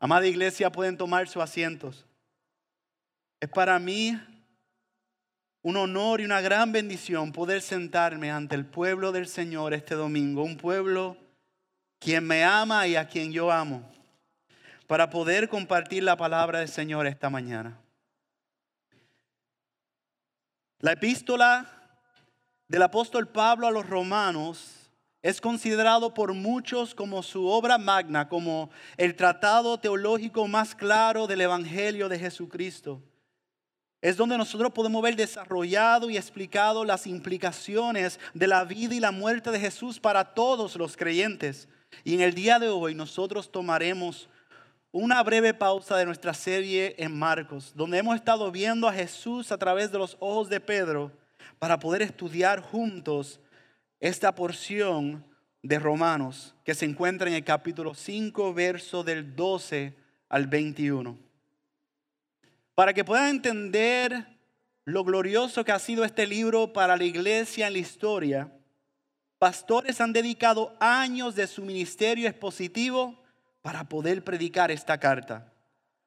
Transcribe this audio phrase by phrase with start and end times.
[0.00, 2.06] Amada iglesia, pueden tomar sus asientos.
[3.40, 4.18] Es para mí
[5.62, 10.42] un honor y una gran bendición poder sentarme ante el pueblo del Señor este domingo,
[10.42, 11.16] un pueblo
[11.98, 13.90] quien me ama y a quien yo amo,
[14.86, 17.76] para poder compartir la palabra del Señor esta mañana.
[20.78, 21.66] La epístola
[22.68, 24.77] del apóstol Pablo a los romanos
[25.28, 31.42] es considerado por muchos como su obra magna, como el tratado teológico más claro del
[31.42, 33.02] Evangelio de Jesucristo.
[34.00, 39.10] Es donde nosotros podemos ver desarrollado y explicado las implicaciones de la vida y la
[39.10, 41.68] muerte de Jesús para todos los creyentes.
[42.04, 44.30] Y en el día de hoy nosotros tomaremos
[44.92, 49.58] una breve pausa de nuestra serie en Marcos, donde hemos estado viendo a Jesús a
[49.58, 51.12] través de los ojos de Pedro
[51.58, 53.40] para poder estudiar juntos
[54.00, 55.24] esta porción
[55.62, 59.94] de Romanos que se encuentra en el capítulo 5, verso del 12
[60.28, 61.18] al 21.
[62.74, 64.38] Para que puedan entender
[64.84, 68.52] lo glorioso que ha sido este libro para la iglesia en la historia,
[69.38, 73.22] pastores han dedicado años de su ministerio expositivo
[73.62, 75.52] para poder predicar esta carta.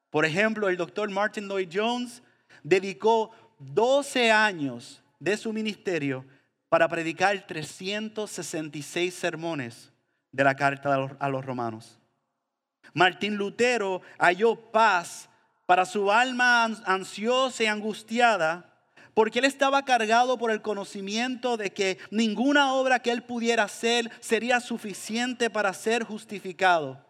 [0.10, 2.24] Por ejemplo, el doctor Martin Lloyd Jones
[2.64, 6.26] dedicó 12 años de su ministerio
[6.72, 9.92] para predicar 366 sermones
[10.32, 12.00] de la carta a los romanos.
[12.94, 15.28] Martín Lutero halló paz
[15.66, 18.74] para su alma ansiosa y angustiada,
[19.14, 24.10] porque él estaba cargado por el conocimiento de que ninguna obra que él pudiera hacer
[24.22, 27.06] sería suficiente para ser justificado.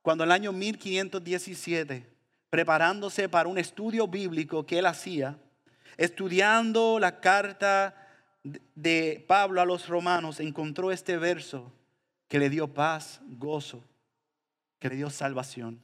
[0.00, 2.08] Cuando en el año 1517,
[2.50, 5.36] preparándose para un estudio bíblico que él hacía,
[5.96, 8.05] estudiando la carta
[8.74, 11.72] de Pablo a los romanos, encontró este verso
[12.28, 13.82] que le dio paz, gozo,
[14.78, 15.82] que le dio salvación.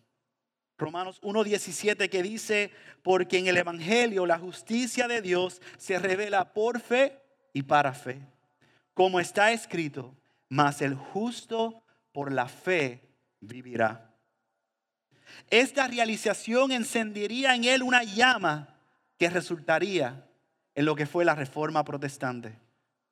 [0.78, 2.72] Romanos 1.17 que dice,
[3.02, 7.20] porque en el Evangelio la justicia de Dios se revela por fe
[7.52, 8.20] y para fe.
[8.94, 10.16] Como está escrito,
[10.48, 13.08] mas el justo por la fe
[13.40, 14.14] vivirá.
[15.48, 18.76] Esta realización encendería en él una llama
[19.18, 20.26] que resultaría
[20.74, 22.58] en lo que fue la reforma protestante,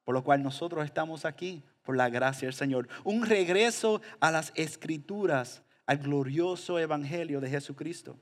[0.05, 2.89] por lo cual nosotros estamos aquí, por la gracia del Señor.
[3.05, 8.17] Un regreso a las escrituras al glorioso evangelio de Jesucristo.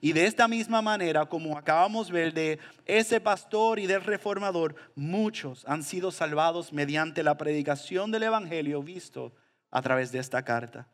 [0.00, 4.74] Y de esta misma manera, como acabamos de ver de ese pastor y del reformador,
[4.94, 9.32] muchos han sido salvados mediante la predicación del evangelio visto
[9.70, 10.88] a través de esta carta.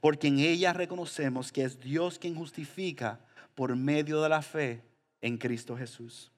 [0.00, 3.20] Porque en ella reconocemos que es Dios quien justifica
[3.54, 4.82] por medio de la fe
[5.20, 6.33] en Cristo Jesús.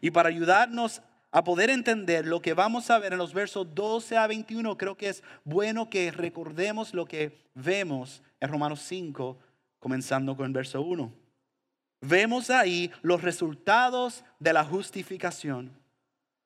[0.00, 4.16] Y para ayudarnos a poder entender lo que vamos a ver en los versos 12
[4.16, 9.36] a 21, creo que es bueno que recordemos lo que vemos en Romanos 5,
[9.80, 11.12] comenzando con el verso 1.
[12.00, 15.72] Vemos ahí los resultados de la justificación.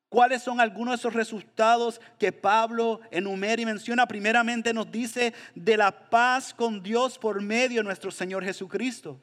[0.09, 4.06] ¿Cuáles son algunos de esos resultados que Pablo enumera y menciona?
[4.06, 9.21] Primeramente nos dice de la paz con Dios por medio de nuestro Señor Jesucristo.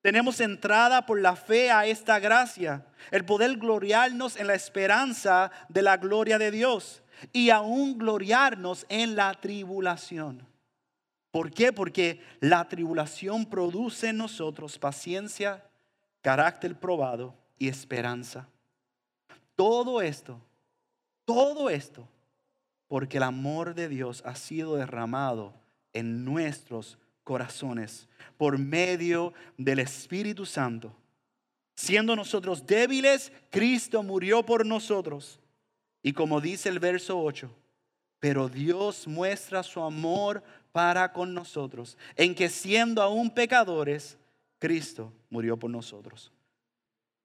[0.00, 5.82] Tenemos entrada por la fe a esta gracia, el poder gloriarnos en la esperanza de
[5.82, 10.46] la gloria de Dios y aún gloriarnos en la tribulación.
[11.30, 11.72] ¿Por qué?
[11.72, 15.64] Porque la tribulación produce en nosotros paciencia,
[16.22, 18.48] carácter probado y esperanza.
[19.56, 20.40] Todo esto,
[21.24, 22.08] todo esto,
[22.86, 25.54] porque el amor de Dios ha sido derramado
[25.92, 26.98] en nuestros
[27.28, 28.08] corazones
[28.38, 30.96] por medio del Espíritu Santo.
[31.74, 35.38] Siendo nosotros débiles, Cristo murió por nosotros.
[36.02, 37.54] Y como dice el verso 8,
[38.18, 44.16] pero Dios muestra su amor para con nosotros, en que siendo aún pecadores,
[44.58, 46.32] Cristo murió por nosotros.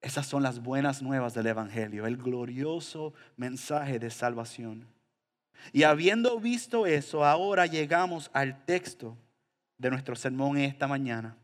[0.02, 4.86] Esas son las buenas nuevas del Evangelio, el glorioso mensaje de salvación.
[5.72, 9.18] Y habiendo visto eso, ahora llegamos al texto
[9.84, 11.36] de nuestro sermón esta mañana,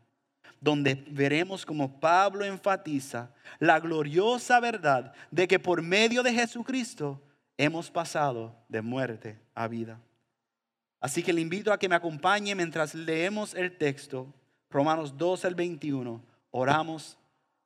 [0.60, 7.22] donde veremos como Pablo enfatiza la gloriosa verdad de que por medio de Jesucristo
[7.58, 10.00] hemos pasado de muerte a vida.
[11.00, 14.32] Así que le invito a que me acompañe mientras leemos el texto,
[14.70, 17.18] Romanos 2 al 21, oramos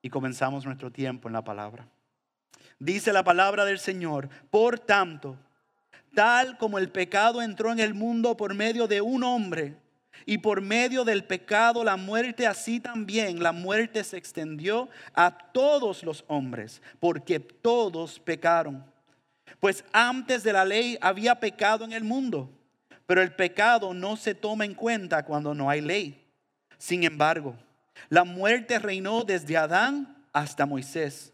[0.03, 1.87] y comenzamos nuestro tiempo en la palabra.
[2.81, 5.37] Dice la palabra del Señor, por tanto,
[6.15, 9.84] tal como el pecado entró en el mundo por medio de un hombre,
[10.27, 16.03] y por medio del pecado la muerte, así también la muerte se extendió a todos
[16.03, 18.85] los hombres, porque todos pecaron.
[19.61, 22.51] Pues antes de la ley había pecado en el mundo,
[23.07, 26.27] pero el pecado no se toma en cuenta cuando no hay ley.
[26.79, 27.55] Sin embargo,
[28.09, 31.33] la muerte reinó desde Adán hasta Moisés,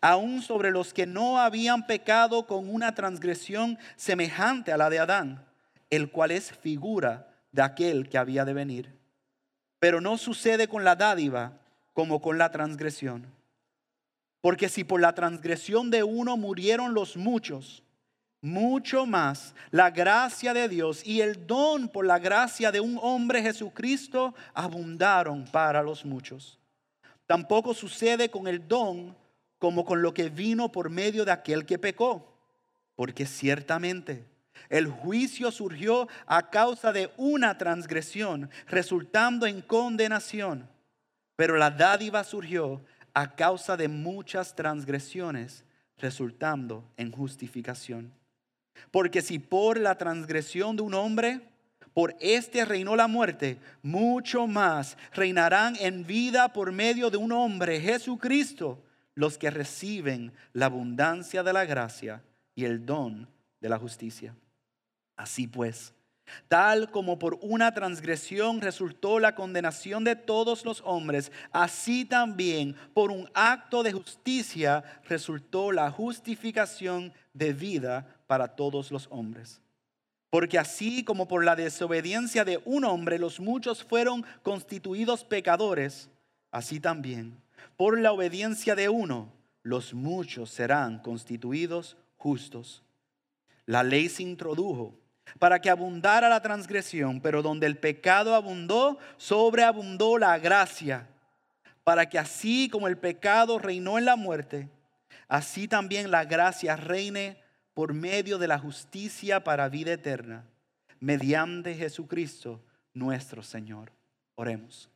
[0.00, 5.44] aún sobre los que no habían pecado con una transgresión semejante a la de Adán,
[5.90, 8.92] el cual es figura de aquel que había de venir.
[9.78, 11.60] Pero no sucede con la dádiva
[11.92, 13.26] como con la transgresión.
[14.40, 17.84] Porque si por la transgresión de uno murieron los muchos,
[18.40, 23.40] mucho más la gracia de Dios y el don por la gracia de un hombre
[23.40, 26.58] Jesucristo abundaron para los muchos.
[27.26, 29.16] Tampoco sucede con el don
[29.58, 32.36] como con lo que vino por medio de aquel que pecó,
[32.96, 34.33] porque ciertamente
[34.68, 40.68] el juicio surgió a causa de una transgresión, resultando en condenación,
[41.36, 45.64] pero la dádiva surgió a causa de muchas transgresiones,
[45.98, 48.12] resultando en justificación.
[48.90, 51.40] Porque si por la transgresión de un hombre,
[51.92, 57.80] por este reinó la muerte, mucho más reinarán en vida por medio de un hombre,
[57.80, 58.82] Jesucristo,
[59.14, 62.22] los que reciben la abundancia de la gracia
[62.56, 63.28] y el don
[63.60, 64.34] de la justicia.
[65.16, 65.92] Así pues,
[66.48, 73.10] tal como por una transgresión resultó la condenación de todos los hombres, así también por
[73.10, 79.60] un acto de justicia resultó la justificación de vida para todos los hombres.
[80.30, 86.10] Porque así como por la desobediencia de un hombre los muchos fueron constituidos pecadores,
[86.50, 87.40] así también
[87.76, 89.32] por la obediencia de uno
[89.62, 92.82] los muchos serán constituidos justos.
[93.66, 94.94] La ley se introdujo
[95.38, 101.08] para que abundara la transgresión, pero donde el pecado abundó, sobreabundó la gracia,
[101.82, 104.68] para que así como el pecado reinó en la muerte,
[105.28, 107.38] así también la gracia reine
[107.74, 110.44] por medio de la justicia para vida eterna,
[111.00, 112.62] mediante Jesucristo
[112.94, 113.92] nuestro Señor.
[114.36, 114.88] Oremos.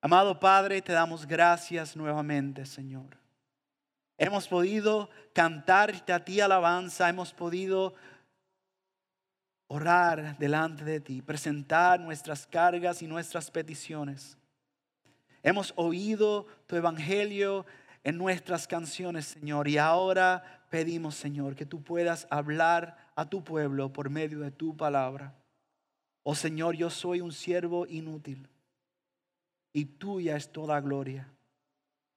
[0.00, 3.16] Amado Padre, te damos gracias nuevamente, Señor.
[4.16, 7.94] Hemos podido cantarte a ti alabanza, hemos podido
[9.68, 14.36] orar delante de ti, presentar nuestras cargas y nuestras peticiones.
[15.42, 17.64] Hemos oído tu evangelio
[18.02, 23.92] en nuestras canciones, Señor, y ahora pedimos, Señor, que tú puedas hablar a tu pueblo
[23.92, 25.34] por medio de tu palabra.
[26.22, 28.48] Oh Señor, yo soy un siervo inútil
[29.72, 31.28] y tuya es toda gloria.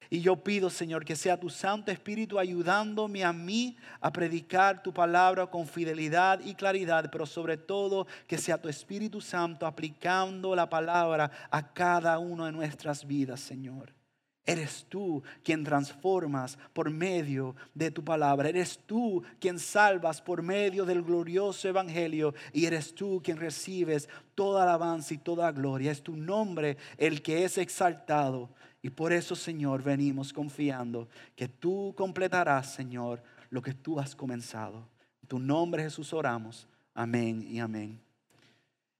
[0.09, 4.93] Y yo pido, Señor, que sea tu Santo Espíritu ayudándome a mí a predicar tu
[4.93, 10.69] palabra con fidelidad y claridad, pero sobre todo que sea tu Espíritu Santo aplicando la
[10.69, 13.93] palabra a cada una de nuestras vidas, Señor.
[14.43, 18.49] Eres tú quien transformas por medio de tu palabra.
[18.49, 22.33] Eres tú quien salvas por medio del glorioso evangelio.
[22.51, 25.91] Y eres tú quien recibes toda alabanza y toda gloria.
[25.91, 28.49] Es tu nombre el que es exaltado
[28.81, 34.87] y por eso, Señor, venimos confiando que tú completarás, Señor, lo que tú has comenzado.
[35.21, 36.67] En tu nombre, Jesús, oramos.
[36.93, 38.01] Amén y amén.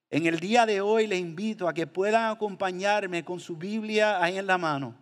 [0.10, 4.38] En el día de hoy le invito a que puedan acompañarme con su Biblia ahí
[4.38, 4.94] en la mano.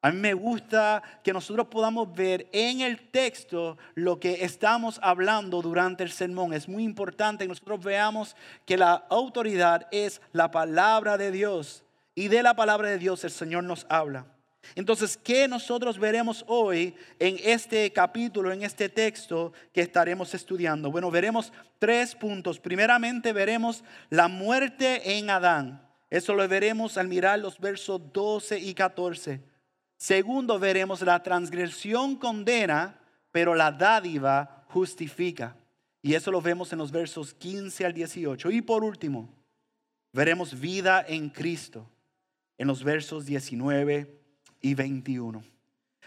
[0.00, 5.60] A mí me gusta que nosotros podamos ver en el texto lo que estamos hablando
[5.62, 6.52] durante el sermón.
[6.52, 11.82] Es muy importante que nosotros veamos que la autoridad es la palabra de Dios.
[12.18, 14.24] Y de la palabra de Dios el Señor nos habla.
[14.74, 20.90] Entonces, ¿qué nosotros veremos hoy en este capítulo, en este texto que estaremos estudiando?
[20.90, 22.58] Bueno, veremos tres puntos.
[22.58, 25.86] Primeramente, veremos la muerte en Adán.
[26.08, 29.42] Eso lo veremos al mirar los versos 12 y 14.
[29.98, 32.98] Segundo, veremos la transgresión condena,
[33.30, 35.54] pero la dádiva justifica.
[36.00, 38.50] Y eso lo vemos en los versos 15 al 18.
[38.52, 39.28] Y por último,
[40.12, 41.90] veremos vida en Cristo
[42.58, 44.20] en los versos 19
[44.60, 45.42] y 21.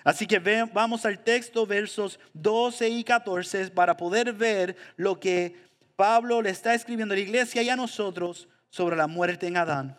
[0.03, 0.39] Así que
[0.74, 5.56] vamos al texto, versos 12 y 14, para poder ver lo que
[5.96, 9.98] Pablo le está escribiendo a la iglesia y a nosotros sobre la muerte en Adán.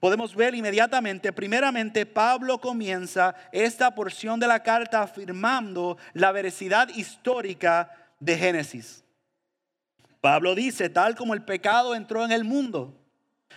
[0.00, 7.90] Podemos ver inmediatamente, primeramente, Pablo comienza esta porción de la carta afirmando la veracidad histórica
[8.20, 9.04] de Génesis.
[10.20, 12.94] Pablo dice, tal como el pecado entró en el mundo,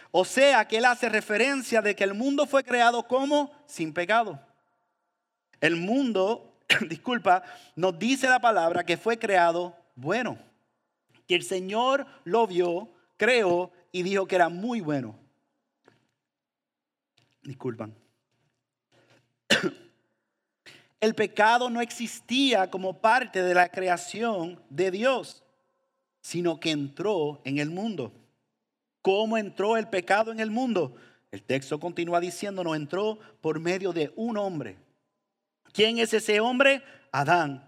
[0.10, 4.40] o sea que él hace referencia de que el mundo fue creado como sin pecado.
[5.60, 6.58] El mundo,
[6.90, 7.44] disculpa,
[7.76, 10.40] nos dice la palabra que fue creado bueno.
[11.28, 15.16] Que el Señor lo vio, creó y dijo que era muy bueno.
[17.44, 17.96] Disculpan.
[21.00, 25.44] El pecado no existía como parte de la creación de Dios.
[26.24, 28.14] sino que entró en el mundo.
[29.02, 30.96] ¿Cómo entró el pecado en el mundo?
[31.32, 34.78] El texto continúa diciendo, no entró por medio de un hombre.
[35.74, 36.84] ¿Quién es ese hombre?
[37.12, 37.68] Adán.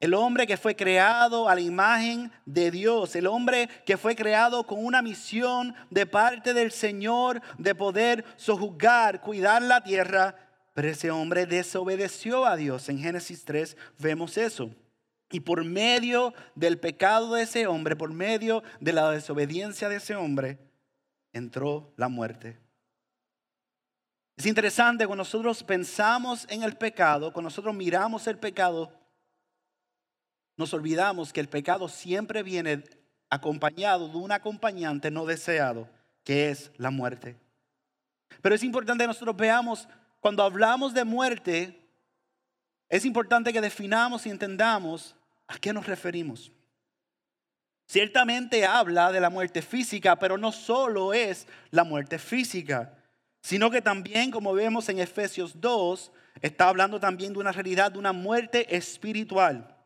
[0.00, 4.66] El hombre que fue creado a la imagen de Dios, el hombre que fue creado
[4.66, 10.34] con una misión de parte del Señor de poder sojuzgar, cuidar la tierra,
[10.74, 12.88] pero ese hombre desobedeció a Dios.
[12.88, 14.70] En Génesis 3 vemos eso.
[15.32, 20.14] Y por medio del pecado de ese hombre, por medio de la desobediencia de ese
[20.14, 20.58] hombre,
[21.32, 22.58] entró la muerte.
[24.36, 28.92] Es interesante cuando nosotros pensamos en el pecado, cuando nosotros miramos el pecado,
[30.56, 32.84] nos olvidamos que el pecado siempre viene
[33.30, 35.88] acompañado de un acompañante no deseado,
[36.24, 37.36] que es la muerte.
[38.42, 39.88] Pero es importante que nosotros veamos,
[40.20, 41.88] cuando hablamos de muerte,
[42.88, 45.16] es importante que definamos y entendamos
[45.52, 46.50] a qué nos referimos.
[47.86, 52.96] Ciertamente habla de la muerte física, pero no solo es la muerte física,
[53.42, 57.98] sino que también, como vemos en Efesios 2, está hablando también de una realidad, de
[57.98, 59.76] una muerte espiritual.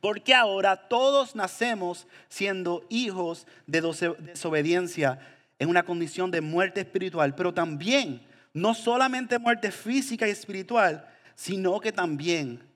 [0.00, 5.20] Porque ahora todos nacemos siendo hijos de desobediencia
[5.58, 11.78] en una condición de muerte espiritual, pero también no solamente muerte física y espiritual, sino
[11.78, 12.66] que también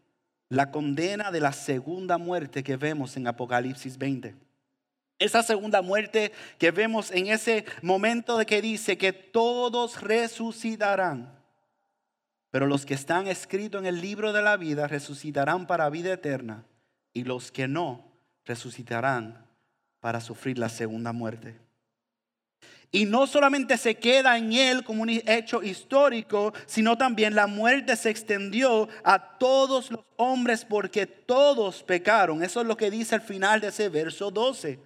[0.50, 4.34] la condena de la segunda muerte que vemos en Apocalipsis 20.
[5.18, 11.38] Esa segunda muerte que vemos en ese momento de que dice que todos resucitarán.
[12.50, 16.64] Pero los que están escritos en el libro de la vida resucitarán para vida eterna
[17.12, 18.10] y los que no
[18.44, 19.46] resucitarán
[20.00, 21.58] para sufrir la segunda muerte.
[22.92, 27.94] Y no solamente se queda en él como un hecho histórico, sino también la muerte
[27.94, 32.42] se extendió a todos los hombres porque todos pecaron.
[32.42, 34.80] Eso es lo que dice al final de ese verso 12.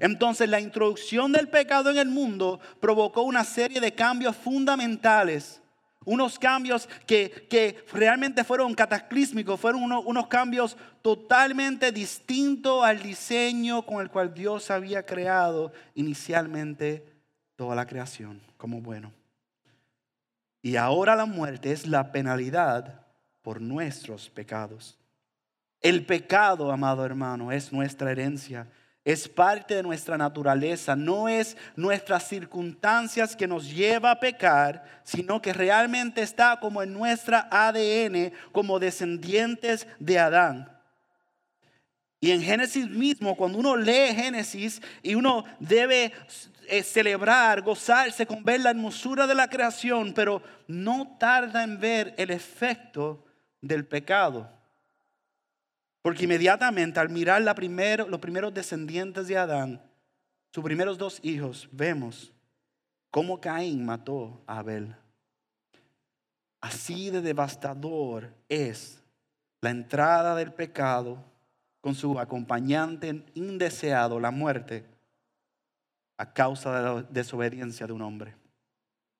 [0.00, 5.62] Entonces la introducción del pecado en el mundo provocó una serie de cambios fundamentales
[6.06, 14.08] unos cambios que, realmente fueron cataclísmicos, fueron unos cambios totalmente distintos al diseño con el
[14.08, 17.04] cual Dios había creado inicialmente
[17.56, 19.12] toda la creación como bueno.
[20.62, 23.02] Y ahora la muerte es la penalidad
[23.42, 24.98] por nuestros pecados.
[25.80, 28.66] El pecado, amado hermano, es nuestra herencia
[29.06, 35.40] es parte de nuestra naturaleza, no es nuestras circunstancias que nos lleva a pecar, sino
[35.40, 40.72] que realmente está como en nuestra ADN, como descendientes de Adán.
[42.18, 46.12] Y en Génesis mismo, cuando uno lee Génesis y uno debe
[46.66, 52.12] eh, celebrar, gozarse con ver la hermosura de la creación, pero no tarda en ver
[52.18, 53.24] el efecto
[53.60, 54.55] del pecado.
[56.06, 59.82] Porque inmediatamente al mirar los primeros descendientes de Adán,
[60.54, 62.32] sus primeros dos hijos, vemos
[63.10, 64.94] cómo Caín mató a Abel.
[66.60, 69.02] Así de devastador es
[69.60, 71.18] la entrada del pecado
[71.80, 74.86] con su acompañante indeseado, la muerte,
[76.18, 78.36] a causa de la desobediencia de un hombre.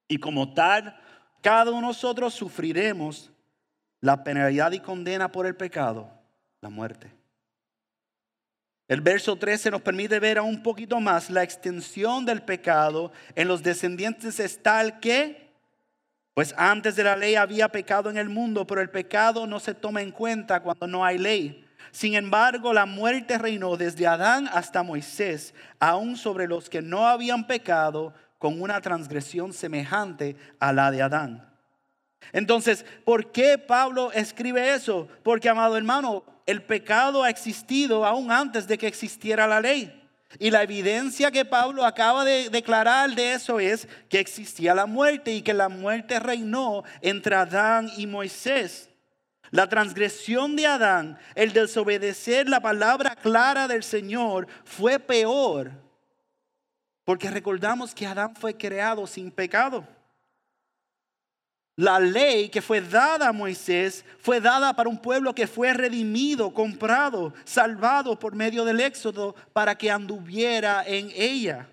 [0.06, 0.96] Y como tal,
[1.42, 3.32] cada uno de nosotros sufriremos
[4.00, 6.15] la penalidad y condena por el pecado
[6.66, 7.12] la muerte.
[8.88, 13.46] El verso 13 nos permite ver aún un poquito más la extensión del pecado en
[13.46, 15.52] los descendientes es tal que,
[16.34, 19.74] pues antes de la ley había pecado en el mundo, pero el pecado no se
[19.74, 21.64] toma en cuenta cuando no hay ley.
[21.92, 27.46] Sin embargo, la muerte reinó desde Adán hasta Moisés, aún sobre los que no habían
[27.46, 31.55] pecado con una transgresión semejante a la de Adán.
[32.32, 35.08] Entonces, ¿por qué Pablo escribe eso?
[35.22, 40.02] Porque, amado hermano, el pecado ha existido aún antes de que existiera la ley.
[40.38, 45.32] Y la evidencia que Pablo acaba de declarar de eso es que existía la muerte
[45.32, 48.90] y que la muerte reinó entre Adán y Moisés.
[49.50, 55.70] La transgresión de Adán, el desobedecer la palabra clara del Señor, fue peor.
[57.04, 59.86] Porque recordamos que Adán fue creado sin pecado.
[61.76, 66.54] La ley que fue dada a Moisés fue dada para un pueblo que fue redimido,
[66.54, 71.68] comprado, salvado por medio del éxodo para que anduviera en ella.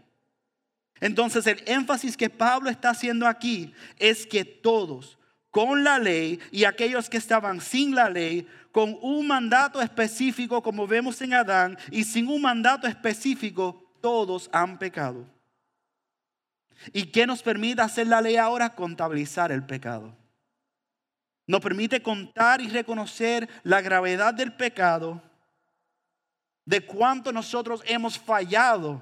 [1.00, 5.18] Entonces el énfasis que Pablo está haciendo aquí es que todos,
[5.50, 10.86] con la ley y aquellos que estaban sin la ley, con un mandato específico como
[10.86, 15.33] vemos en Adán y sin un mandato específico, todos han pecado.
[16.92, 18.76] ¿Y qué nos permite hacer la ley ahora?
[18.76, 20.16] Contabilizar el pecado.
[21.46, 25.22] Nos permite contar y reconocer la gravedad del pecado
[26.66, 29.02] de cuánto nosotros hemos fallado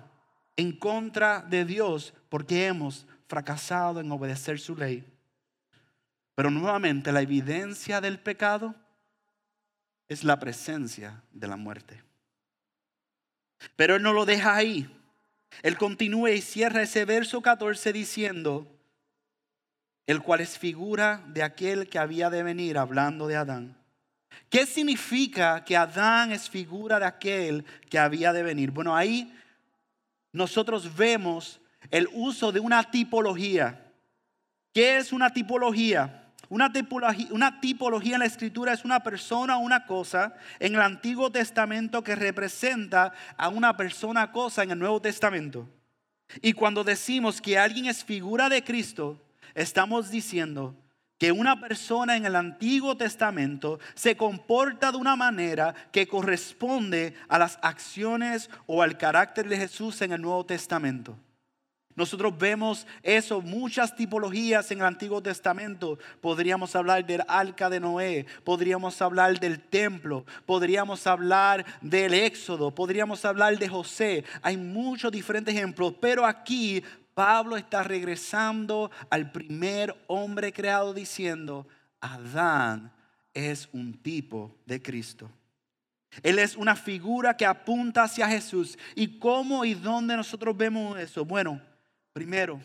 [0.56, 5.06] en contra de Dios porque hemos fracasado en obedecer su ley.
[6.36, 8.74] Pero nuevamente la evidencia del pecado
[10.08, 12.04] es la presencia de la muerte.
[13.76, 14.90] Pero Él no lo deja ahí.
[15.64, 18.68] Él continúa y cierra ese verso 14 diciendo,
[20.08, 23.78] el cual es figura de aquel que había de venir hablando de Adán.
[24.50, 28.72] ¿Qué significa que Adán es figura de aquel que había de venir?
[28.72, 29.34] Bueno, ahí
[30.32, 33.92] nosotros vemos el uso de una tipología.
[34.74, 36.21] ¿Qué es una tipología?
[36.52, 40.82] Una tipología, una tipología en la escritura es una persona o una cosa en el
[40.82, 45.70] Antiguo Testamento que representa a una persona o cosa en el Nuevo Testamento.
[46.42, 49.18] Y cuando decimos que alguien es figura de Cristo,
[49.56, 50.76] estamos diciendo
[51.18, 57.40] que una persona en el Antiguo Testamento se comporta de una manera que corresponde a
[57.40, 61.18] las acciones o al carácter de Jesús en el Nuevo Testamento.
[62.02, 66.00] Nosotros vemos eso, muchas tipologías en el Antiguo Testamento.
[66.20, 73.24] Podríamos hablar del arca de Noé, podríamos hablar del templo, podríamos hablar del éxodo, podríamos
[73.24, 74.24] hablar de José.
[74.42, 81.68] Hay muchos diferentes ejemplos, pero aquí Pablo está regresando al primer hombre creado diciendo,
[82.00, 82.92] Adán
[83.32, 85.30] es un tipo de Cristo.
[86.24, 88.76] Él es una figura que apunta hacia Jesús.
[88.96, 91.24] ¿Y cómo y dónde nosotros vemos eso?
[91.24, 91.62] Bueno,
[92.14, 92.62] primero,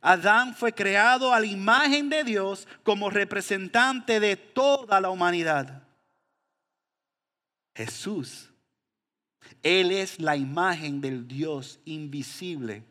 [0.00, 5.82] Adán fue creado a la imagen de Dios como representante de toda la humanidad.
[7.74, 8.50] Jesús,
[9.62, 12.84] Él es la imagen del Dios invisible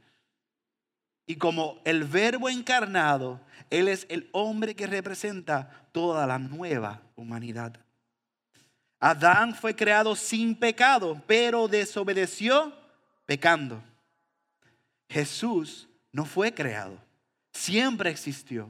[1.30, 7.78] y como el verbo encarnado, Él es el hombre que representa toda la nueva humanidad.
[9.00, 12.74] Adán fue creado sin pecado, pero desobedeció
[13.26, 13.84] pecando.
[15.10, 16.98] Jesús no fue creado,
[17.52, 18.70] siempre existió,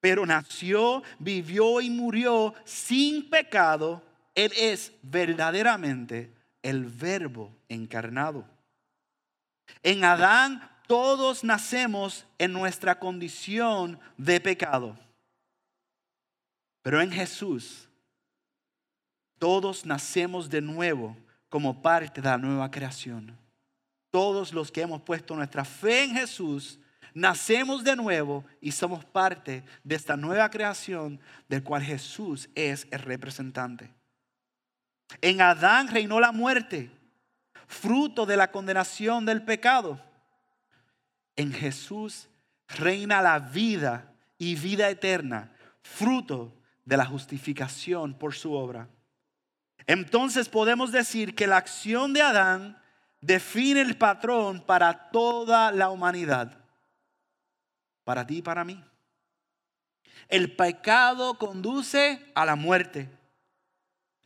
[0.00, 4.02] pero nació, vivió y murió sin pecado.
[4.34, 8.44] Él es verdaderamente el verbo encarnado.
[9.82, 14.98] En Adán todos nacemos en nuestra condición de pecado.
[16.82, 17.88] Pero en Jesús,
[19.38, 21.16] todos nacemos de nuevo
[21.48, 23.38] como parte de la nueva creación.
[24.12, 26.78] Todos los que hemos puesto nuestra fe en Jesús,
[27.12, 33.00] nacemos de nuevo y somos parte de esta nueva creación del cual Jesús es el
[33.00, 33.90] representante.
[35.20, 36.92] En Adán reinó la muerte,
[37.66, 40.00] fruto de la condenación del pecado
[41.36, 42.28] en Jesús
[42.68, 48.88] reina la vida y vida eterna, fruto de la justificación por su obra.
[49.86, 52.81] Entonces podemos decir que la acción de Adán
[53.22, 56.58] define el patrón para toda la humanidad,
[58.04, 58.84] para ti y para mí.
[60.28, 63.08] El pecado conduce a la muerte.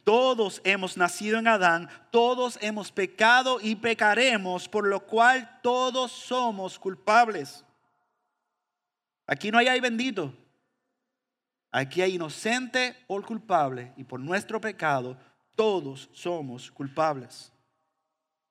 [0.03, 6.79] Todos hemos nacido en Adán, todos hemos pecado y pecaremos, por lo cual todos somos
[6.79, 7.65] culpables.
[9.27, 10.33] Aquí no hay, bendito.
[11.73, 15.19] Aquí hay inocente o culpable y por nuestro pecado
[15.57, 17.53] todos somos culpables.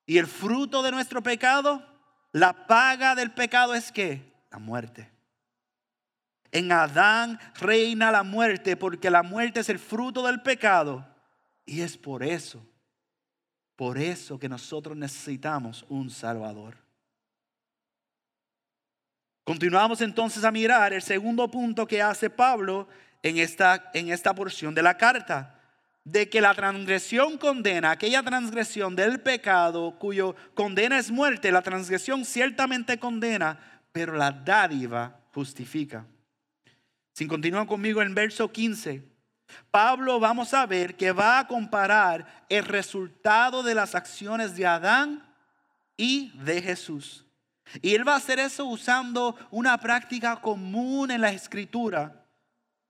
[0.06, 1.84] Y el fruto de nuestro pecado,
[2.32, 5.10] la paga del pecado es que la muerte.
[6.52, 11.06] En Adán reina la muerte porque la muerte es el fruto del pecado
[11.66, 12.64] y es por eso,
[13.74, 16.78] por eso que nosotros necesitamos un Salvador.
[19.42, 22.88] Continuamos entonces a mirar el segundo punto que hace Pablo
[23.22, 25.55] en esta, en esta porción de la carta,
[26.06, 32.24] de que la transgresión condena, aquella transgresión del pecado cuyo condena es muerte, la transgresión
[32.24, 33.58] ciertamente condena,
[33.90, 36.06] pero la dádiva justifica.
[37.12, 39.02] Si continúan conmigo en verso 15,
[39.72, 45.28] Pablo vamos a ver que va a comparar el resultado de las acciones de Adán
[45.96, 47.26] y de Jesús.
[47.82, 52.25] Y él va a hacer eso usando una práctica común en la escritura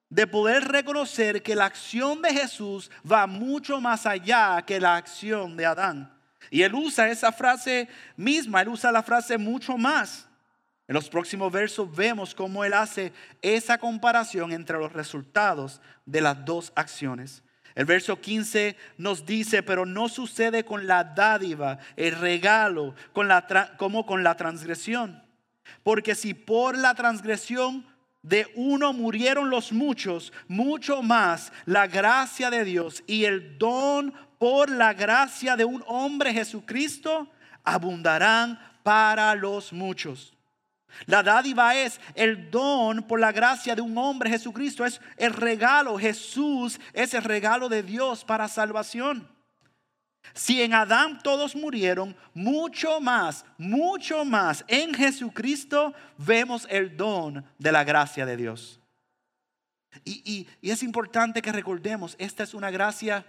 [0.08, 5.56] de poder reconocer que la acción de Jesús va mucho más allá que la acción
[5.56, 6.12] de Adán.
[6.50, 10.28] Y él usa esa frase misma, él usa la frase mucho más.
[10.88, 16.44] En los próximos versos vemos cómo él hace esa comparación entre los resultados de las
[16.44, 17.42] dos acciones.
[17.74, 23.74] El verso 15 nos dice, pero no sucede con la dádiva, el regalo, con la
[23.76, 25.22] como con la transgresión.
[25.82, 27.84] Porque si por la transgresión
[28.26, 34.68] de uno murieron los muchos, mucho más la gracia de Dios y el don por
[34.68, 37.30] la gracia de un hombre Jesucristo
[37.62, 40.34] abundarán para los muchos.
[41.04, 45.98] La dádiva es el don por la gracia de un hombre Jesucristo, es el regalo.
[45.98, 49.28] Jesús es el regalo de Dios para salvación.
[50.34, 57.72] Si en Adán todos murieron, mucho más, mucho más en Jesucristo vemos el don de
[57.72, 58.80] la gracia de Dios.
[60.04, 63.24] Y, es importante que recordemos, esta es una gracia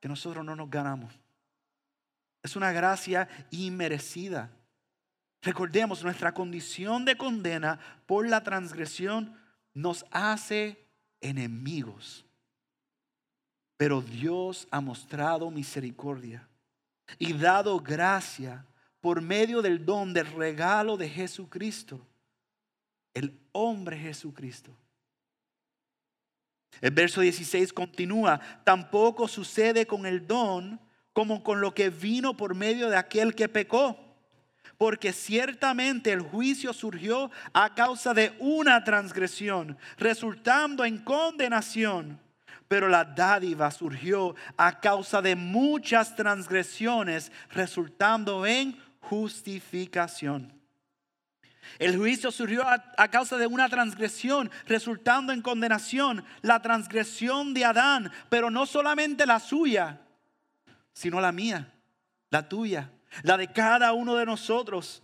[0.00, 1.14] que nosotros no nos ganamos.
[2.42, 4.50] Es una gracia inmerecida.
[5.40, 9.38] Recordemos, nuestra condición de condena por la transgresión
[9.72, 10.86] nos hace
[11.20, 12.23] enemigos.
[13.76, 16.48] Pero Dios ha mostrado misericordia
[17.18, 18.64] y dado gracia
[19.00, 22.06] por medio del don del regalo de Jesucristo,
[23.12, 24.74] el hombre Jesucristo.
[26.80, 30.80] El verso 16 continúa, tampoco sucede con el don
[31.12, 34.04] como con lo que vino por medio de aquel que pecó
[34.78, 42.20] porque ciertamente el juicio surgió a causa de una transgresión, resultando en condenación.
[42.68, 50.52] Pero la dádiva surgió a causa de muchas transgresiones, resultando en justificación.
[51.78, 58.12] El juicio surgió a, causa de una transgresión, resultando en condenación, la transgresión de Adán,
[58.28, 60.00] pero no solamente la suya,
[60.92, 61.72] sino la mía,
[62.30, 62.90] la tuya,
[63.22, 65.02] la de cada uno de nosotros.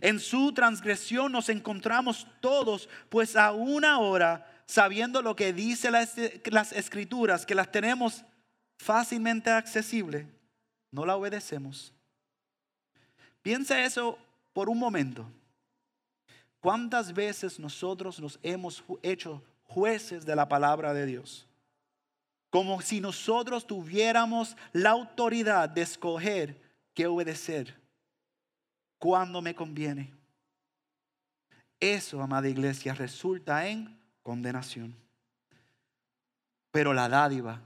[0.00, 6.18] En su transgresión nos encontramos todos, pues aún ahora, sabiendo lo que dice las,
[6.72, 8.24] escrituras, que las tenemos
[8.78, 10.26] fácilmente accesibles,
[10.90, 11.92] no la obedecemos.
[13.42, 14.18] Piensa eso
[14.52, 15.30] por un momento.
[16.60, 21.46] ¿Cuántas veces nosotros nos hemos hecho jueces de la palabra de Dios?
[22.50, 26.60] Como si nosotros tuviéramos la autoridad de escoger
[26.92, 27.78] que obedecer
[28.98, 30.12] cuando me conviene.
[31.78, 34.92] Eso, amada iglesia, resulta en condenación.
[36.72, 37.62] Pero la dádiva,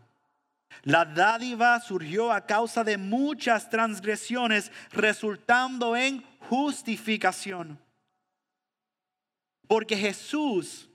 [0.82, 7.80] la dádiva surgió a causa de muchas transgresiones, resultando en justificación.
[9.66, 10.90] Porque Jesús,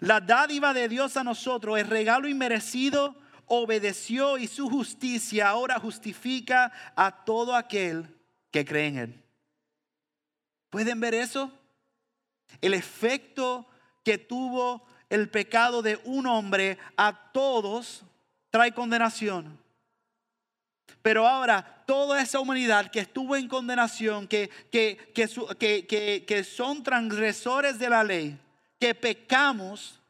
[0.00, 3.14] la dádiva de Dios a nosotros, el regalo inmerecido,
[3.46, 8.12] obedeció y su justicia ahora justifica a todo aquel
[8.50, 9.24] que cree en Él.
[10.70, 11.52] ¿Pueden ver eso?
[12.60, 13.68] El efecto
[14.02, 18.04] que tuvo el pecado de un hombre a todos
[18.50, 19.58] trae condenación.
[21.02, 24.96] Pero ahora toda esa humanidad que estuvo en condenación, que, que,
[26.26, 28.38] que, son transgresores de la ley,
[28.78, 30.00] que pecamos,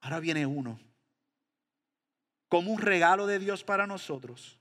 [0.00, 0.78] ahora viene uno
[2.48, 4.58] como un regalo de Dios para nosotros,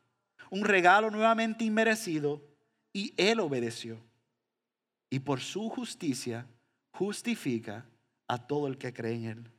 [0.50, 2.42] un regalo nuevamente inmerecido,
[2.92, 3.98] y Él obedeció.
[5.10, 6.48] Y por su justicia
[6.92, 7.86] justifica
[8.28, 9.52] a todo el que cree en Él.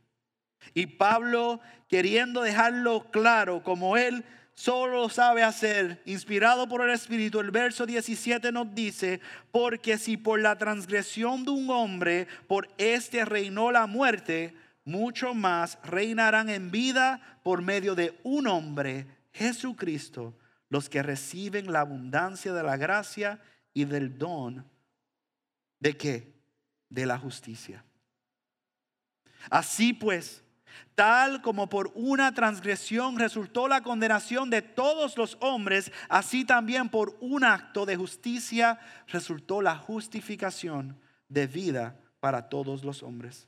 [0.74, 7.50] Y Pablo, queriendo dejarlo claro, como Él solo sabe hacer, inspirado por el Espíritu, el
[7.50, 9.20] verso 17 nos dice,
[9.52, 15.78] porque si por la transgresión de un hombre, por este reinó la muerte, mucho más
[15.85, 20.37] reinarán en vida por medio de un hombre, Jesucristo,
[20.70, 23.40] los que reciben la abundancia de la gracia
[23.72, 24.66] y del don.
[25.78, 26.35] ¿De qué?
[26.88, 27.85] De la justicia.
[29.51, 30.42] Así pues,
[30.94, 37.16] tal como por una transgresión resultó la condenación de todos los hombres, así también por
[37.20, 40.98] un acto de justicia resultó la justificación
[41.29, 43.46] de vida para todos los hombres.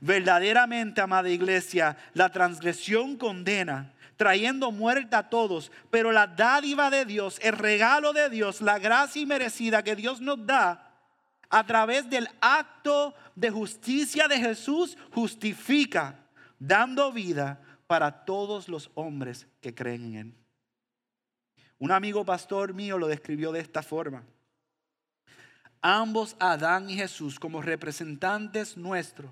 [0.00, 7.38] Verdaderamente, amada iglesia, la transgresión condena, trayendo muerte a todos, pero la dádiva de Dios,
[7.42, 10.83] el regalo de Dios, la gracia inmerecida que Dios nos da
[11.54, 16.26] a través del acto de justicia de Jesús, justifica,
[16.58, 20.34] dando vida para todos los hombres que creen en Él.
[21.78, 24.24] Un amigo pastor mío lo describió de esta forma.
[25.80, 29.30] Ambos, Adán y Jesús, como representantes nuestros,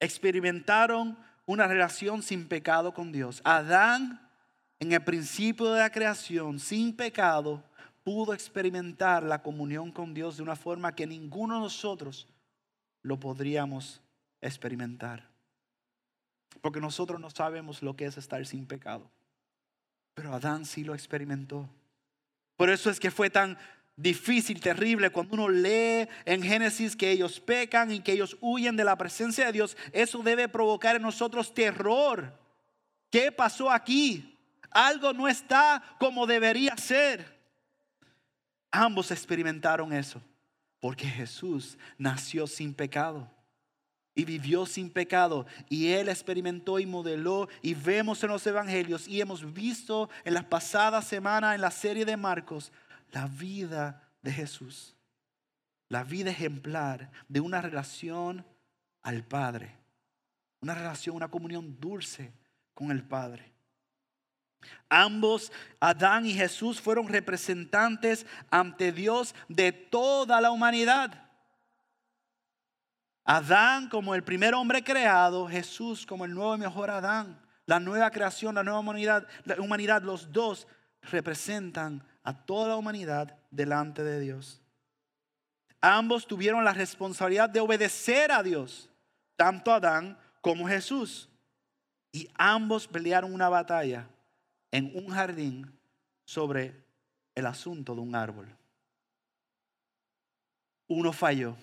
[0.00, 3.42] experimentaron una relación sin pecado con Dios.
[3.44, 4.26] Adán,
[4.78, 7.62] en el principio de la creación, sin pecado,
[8.04, 12.28] pudo experimentar la comunión con Dios de una forma que ninguno de nosotros
[13.02, 14.00] lo podríamos
[14.40, 15.28] experimentar.
[16.60, 19.10] Porque nosotros no sabemos lo que es estar sin pecado.
[20.14, 21.68] Pero Adán sí lo experimentó.
[22.56, 23.58] Por eso es que fue tan
[23.96, 28.84] difícil, terrible, cuando uno lee en Génesis que ellos pecan y que ellos huyen de
[28.84, 32.38] la presencia de Dios, eso debe provocar en nosotros terror.
[33.10, 34.36] ¿Qué pasó aquí?
[34.70, 37.33] Algo no está como debería ser.
[38.76, 40.20] Ambos experimentaron eso,
[40.80, 43.30] porque Jesús nació sin pecado
[44.16, 45.46] y vivió sin pecado.
[45.68, 50.42] Y Él experimentó y modeló y vemos en los evangelios y hemos visto en las
[50.46, 52.72] pasadas semanas en la serie de Marcos
[53.12, 54.96] la vida de Jesús.
[55.88, 58.44] La vida ejemplar de una relación
[59.02, 59.76] al Padre.
[60.58, 62.32] Una relación, una comunión dulce
[62.74, 63.53] con el Padre.
[64.88, 71.24] Ambos, Adán y Jesús, fueron representantes ante Dios de toda la humanidad.
[73.24, 77.40] Adán como el primer hombre creado, Jesús como el nuevo y mejor Adán.
[77.66, 79.26] La nueva creación, la nueva humanidad,
[79.58, 80.66] humanidad, los dos
[81.02, 84.60] representan a toda la humanidad delante de Dios.
[85.80, 88.90] Ambos tuvieron la responsabilidad de obedecer a Dios,
[89.36, 91.28] tanto Adán como Jesús.
[92.12, 94.08] Y ambos pelearon una batalla
[94.74, 95.72] en un jardín
[96.24, 96.84] sobre
[97.36, 98.48] el asunto de un árbol.
[100.88, 101.56] Uno falló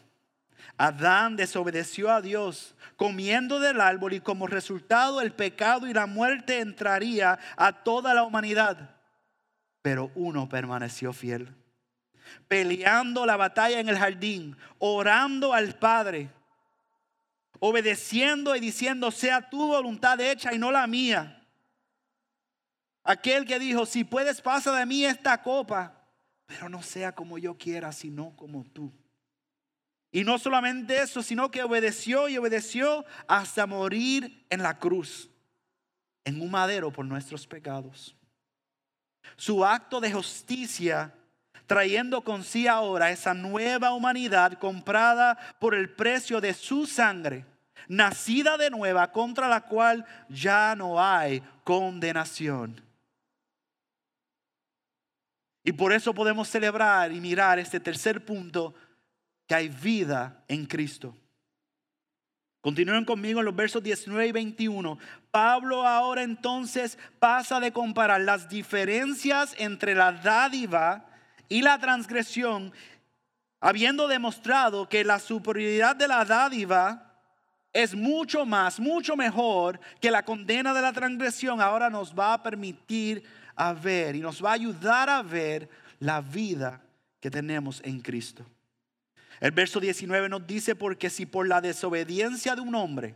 [0.77, 6.61] Adán desobedeció a Dios comiendo del árbol y como resultado el pecado y la muerte
[6.61, 8.95] entraría a toda la humanidad.
[9.81, 11.53] Pero uno permaneció fiel,
[12.47, 16.29] peleando la batalla en el jardín, orando al Padre,
[17.59, 21.40] obedeciendo y diciendo, sea tu voluntad hecha y no la mía.
[23.03, 26.01] Aquel que dijo, si puedes pasa de mí esta copa,
[26.45, 28.91] pero no sea como yo quiera, sino como tú.
[30.11, 35.29] Y no solamente eso, sino que obedeció y obedeció hasta morir en la cruz,
[36.25, 38.15] en un madero por nuestros pecados.
[39.37, 41.15] Su acto de justicia,
[41.65, 47.45] trayendo con sí ahora esa nueva humanidad comprada por el precio de su sangre,
[47.87, 52.90] nacida de nueva, contra la cual ya no hay condenación.
[55.63, 58.73] Y por eso podemos celebrar y mirar este tercer punto
[59.47, 61.15] que hay vida en Cristo.
[62.61, 64.97] Continúen conmigo en los versos 19 y 21.
[65.31, 71.05] Pablo ahora entonces pasa de comparar las diferencias entre la dádiva
[71.49, 72.71] y la transgresión,
[73.59, 77.11] habiendo demostrado que la superioridad de la dádiva
[77.73, 82.43] es mucho más, mucho mejor que la condena de la transgresión, ahora nos va a
[82.43, 83.23] permitir
[83.55, 86.81] a ver y nos va a ayudar a ver la vida
[87.19, 88.45] que tenemos en Cristo.
[89.39, 93.15] El verso 19 nos dice, porque si por la desobediencia de un hombre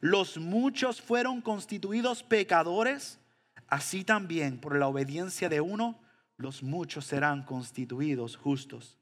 [0.00, 3.20] los muchos fueron constituidos pecadores,
[3.68, 6.00] así también por la obediencia de uno
[6.36, 8.98] los muchos serán constituidos justos.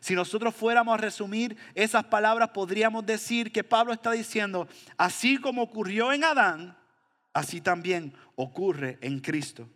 [0.00, 5.62] Si nosotros fuéramos a resumir esas palabras, podríamos decir que Pablo está diciendo, así como
[5.62, 6.76] ocurrió en Adán,
[7.32, 9.68] así también ocurre en Cristo.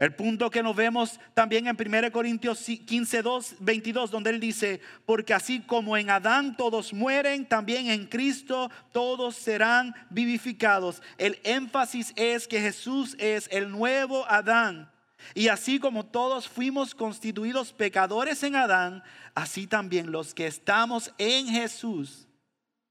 [0.00, 3.22] El punto que nos vemos también en 1 Corintios 15,
[3.60, 9.36] 22, donde él dice, porque así como en Adán todos mueren, también en Cristo todos
[9.36, 11.02] serán vivificados.
[11.18, 14.90] El énfasis es que Jesús es el nuevo Adán.
[15.34, 19.02] Y así como todos fuimos constituidos pecadores en Adán,
[19.34, 22.26] así también los que estamos en Jesús,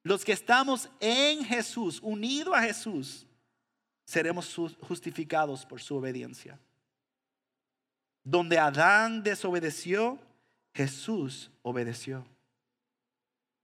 [0.03, 3.25] los que estamos en Jesús, unidos a Jesús,
[4.05, 6.59] seremos justificados por su obediencia.
[8.23, 10.19] Donde Adán desobedeció,
[10.73, 12.25] Jesús obedeció.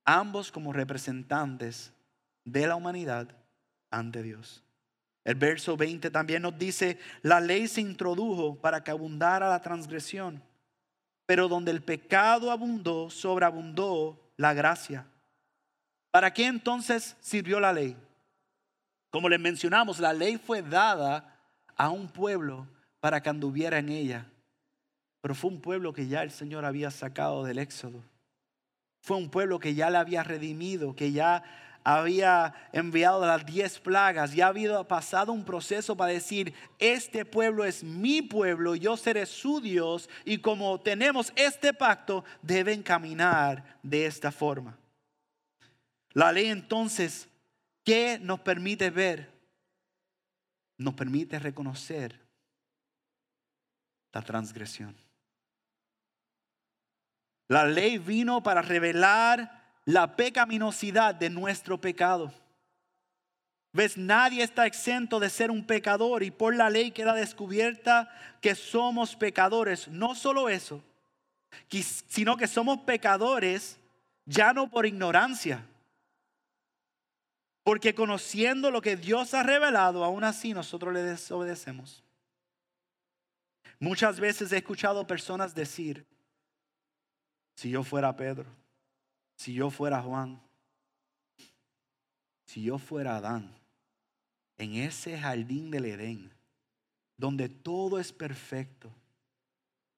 [0.05, 1.93] Ambos como representantes
[2.43, 3.27] de la humanidad
[3.89, 4.63] ante Dios.
[5.23, 10.41] El verso 20 también nos dice, la ley se introdujo para que abundara la transgresión,
[11.25, 15.07] pero donde el pecado abundó, sobreabundó la gracia.
[16.11, 17.97] ¿Para qué entonces sirvió la ley?
[19.09, 21.39] Como les mencionamos, la ley fue dada
[21.75, 22.67] a un pueblo
[22.99, 24.27] para que anduviera en ella.
[25.25, 28.03] Pero fue un pueblo que ya el Señor había sacado del éxodo.
[29.01, 31.41] Fue un pueblo que ya le había redimido, que ya
[31.83, 37.83] había enviado las diez plagas, ya había pasado un proceso para decir, este pueblo es
[37.83, 44.31] mi pueblo, yo seré su Dios, y como tenemos este pacto, deben caminar de esta
[44.31, 44.77] forma.
[46.13, 47.27] La ley entonces,
[47.83, 49.27] ¿qué nos permite ver?
[50.77, 52.21] Nos permite reconocer
[54.13, 55.03] la transgresión.
[57.47, 62.33] La ley vino para revelar la pecaminosidad de nuestro pecado.
[63.71, 63.97] ¿Ves?
[63.97, 68.09] Nadie está exento de ser un pecador y por la ley queda descubierta
[68.41, 69.89] que somos pecadores.
[69.89, 70.81] No solo eso,
[72.07, 73.77] sino que somos pecadores
[74.25, 75.65] ya no por ignorancia.
[77.63, 82.03] Porque conociendo lo que Dios ha revelado, aún así nosotros le desobedecemos.
[83.79, 86.05] Muchas veces he escuchado personas decir,
[87.55, 88.45] si yo fuera Pedro,
[89.35, 90.39] si yo fuera Juan,
[92.45, 93.53] si yo fuera Adán,
[94.57, 96.31] en ese jardín del Edén,
[97.17, 98.91] donde todo es perfecto,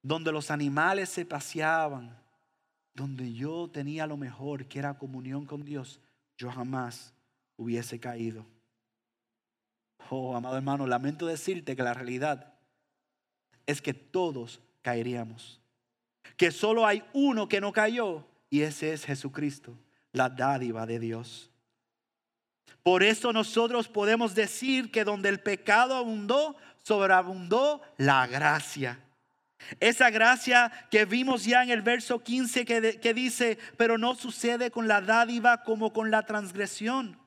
[0.01, 2.17] donde los animales se paseaban,
[2.93, 5.99] donde yo tenía lo mejor, que era comunión con Dios,
[6.37, 7.13] yo jamás
[7.57, 8.45] hubiese caído.
[10.09, 12.53] Oh, amado hermano, lamento decirte que la realidad
[13.65, 15.59] es que todos caeríamos.
[16.35, 19.77] Que solo hay uno que no cayó y ese es Jesucristo,
[20.11, 21.51] la dádiva de Dios.
[22.83, 28.99] Por eso nosotros podemos decir que donde el pecado abundó, sobreabundó la gracia.
[29.79, 34.71] Esa gracia que vimos ya en el verso 15 que, que, dice, pero no sucede
[34.71, 37.19] con la dádiva como con la transgresión.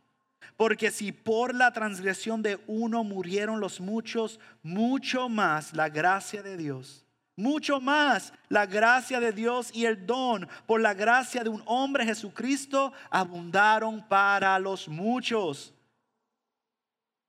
[0.57, 6.57] Porque si por la transgresión de uno murieron los muchos, mucho más la gracia de
[6.57, 7.05] Dios
[7.41, 12.05] mucho más la gracia de Dios y el don por la gracia de un hombre
[12.05, 15.75] Jesucristo abundaron para los muchos.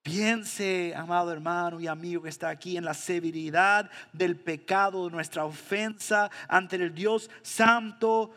[0.03, 5.45] Piense, amado hermano y amigo que está aquí, en la severidad del pecado, de nuestra
[5.45, 8.31] ofensa ante el Dios santo,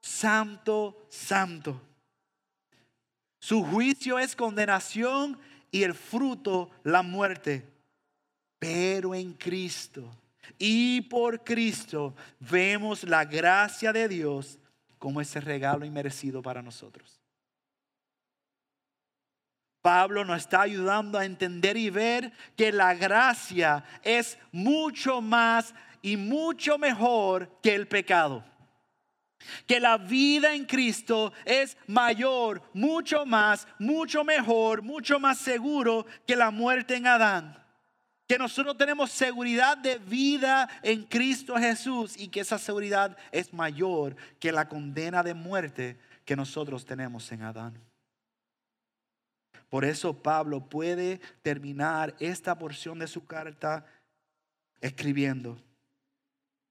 [0.00, 1.80] santo, santo.
[3.40, 5.38] Su juicio es condenación
[5.70, 7.66] y el fruto la muerte.
[8.58, 10.08] Pero en Cristo
[10.58, 14.58] y por Cristo vemos la gracia de Dios
[14.98, 17.20] como ese regalo inmerecido para nosotros.
[19.82, 26.16] Pablo nos está ayudando a entender y ver que la gracia es mucho más y
[26.16, 28.44] mucho mejor que el pecado.
[29.66, 36.36] Que la vida en Cristo es mayor, mucho más, mucho mejor, mucho más seguro que
[36.36, 37.61] la muerte en Adán
[38.32, 44.16] que nosotros tenemos seguridad de vida en Cristo Jesús y que esa seguridad es mayor
[44.40, 47.78] que la condena de muerte que nosotros tenemos en Adán.
[49.68, 53.84] Por eso Pablo puede terminar esta porción de su carta
[54.80, 55.62] escribiendo,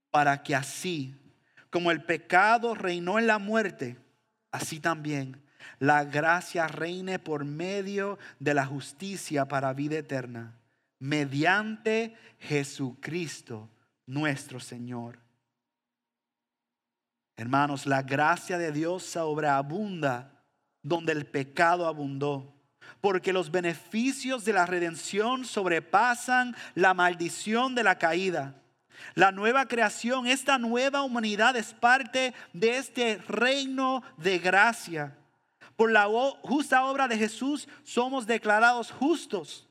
[0.09, 1.13] para que así
[1.69, 3.97] como el pecado reinó en la muerte,
[4.51, 5.39] así también
[5.77, 10.57] la gracia reine por medio de la justicia para vida eterna
[11.01, 13.69] mediante Jesucristo
[14.05, 15.19] nuestro Señor.
[17.35, 20.31] Hermanos, la gracia de Dios sobreabunda
[20.83, 22.53] donde el pecado abundó,
[23.01, 28.61] porque los beneficios de la redención sobrepasan la maldición de la caída.
[29.15, 35.17] La nueva creación, esta nueva humanidad es parte de este reino de gracia.
[35.75, 36.05] Por la
[36.43, 39.67] justa obra de Jesús somos declarados justos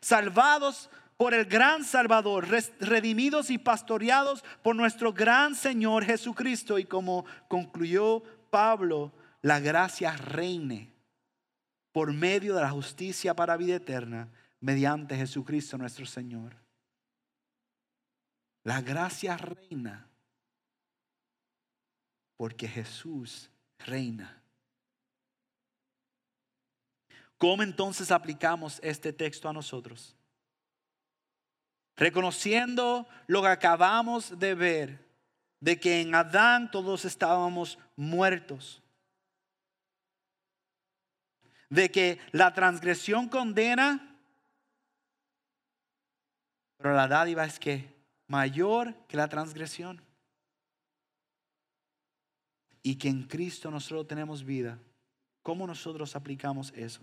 [0.00, 2.48] salvados por el gran Salvador,
[2.80, 6.78] redimidos y pastoreados por nuestro gran Señor Jesucristo.
[6.78, 10.92] Y como concluyó Pablo, la gracia reine
[11.92, 14.28] por medio de la justicia para vida eterna
[14.60, 16.56] mediante Jesucristo nuestro Señor.
[18.64, 20.06] La gracia reina
[22.36, 24.39] porque Jesús reina.
[27.40, 30.14] ¿Cómo entonces aplicamos este texto a nosotros?
[31.96, 35.08] Reconociendo lo que acabamos de ver,
[35.58, 38.82] de que en Adán todos estábamos muertos,
[41.70, 44.18] de que la transgresión condena,
[46.76, 47.90] pero la dádiva es que
[48.26, 50.02] mayor que la transgresión.
[52.82, 54.78] Y que en Cristo nosotros tenemos vida.
[55.42, 57.00] ¿Cómo nosotros aplicamos eso?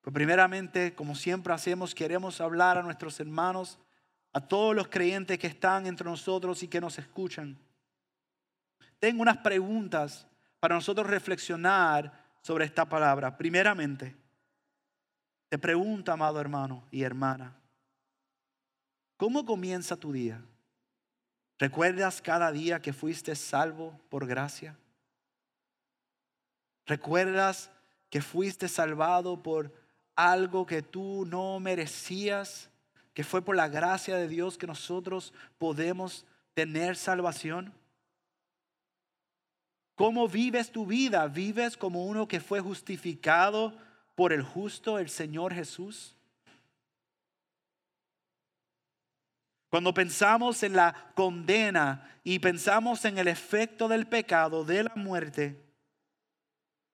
[0.00, 3.78] Pues primeramente, como siempre hacemos, queremos hablar a nuestros hermanos,
[4.32, 7.58] a todos los creyentes que están entre nosotros y que nos escuchan.
[8.98, 10.26] Tengo unas preguntas
[10.60, 13.36] para nosotros reflexionar sobre esta palabra.
[13.36, 14.16] Primeramente,
[15.48, 17.56] te pregunto, amado hermano y hermana,
[19.16, 20.42] ¿cómo comienza tu día?
[21.58, 24.76] ¿Recuerdas cada día que fuiste salvo por gracia?
[26.86, 27.70] ¿Recuerdas
[28.10, 29.72] que fuiste salvado por
[30.18, 32.68] algo que tú no merecías,
[33.14, 37.72] que fue por la gracia de Dios que nosotros podemos tener salvación?
[39.94, 41.28] ¿Cómo vives tu vida?
[41.28, 43.72] ¿Vives como uno que fue justificado
[44.16, 46.16] por el justo, el Señor Jesús?
[49.70, 55.67] Cuando pensamos en la condena y pensamos en el efecto del pecado, de la muerte,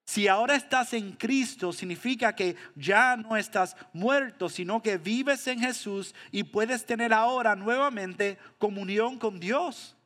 [0.05, 5.61] si ahora estás en Cristo, significa que ya no estás muerto, sino que vives en
[5.61, 9.96] Jesús y puedes tener ahora nuevamente comunión con Dios.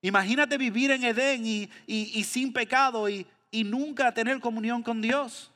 [0.00, 5.52] Imagínate vivir en Edén y, sin pecado y, y nunca tener comunión con Dios.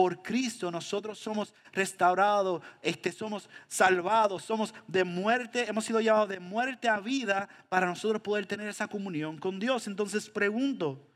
[0.00, 6.40] Por Cristo nosotros somos restaurados, este, somos salvados, somos de muerte, hemos sido llevados de
[6.40, 9.86] muerte a vida para nosotros poder tener esa comunión con Dios.
[9.86, 11.06] Entonces pregunto,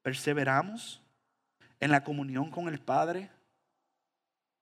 [0.00, 1.02] ¿perseveramos
[1.78, 3.28] en la comunión con el Padre?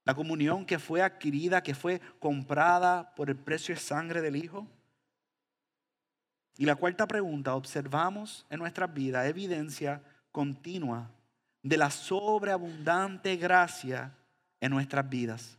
[0.05, 4.67] La comunión que fue adquirida, que fue comprada por el precio de sangre del Hijo.
[6.57, 10.03] Y la cuarta pregunta, observamos en nuestra vida evidencia
[10.33, 11.09] continua
[11.63, 14.17] de la sobreabundante gracia
[14.61, 15.59] en nuestras vidas.